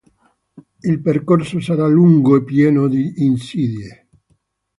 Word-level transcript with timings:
Il 0.81 0.99
percorso 0.99 1.59
sarà 1.59 1.85
lungo 1.85 2.35
e 2.35 2.43
pieno 2.43 2.87
di 2.87 3.23
insidie. 3.23 4.07